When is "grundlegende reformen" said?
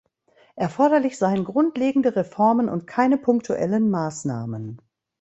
1.43-2.69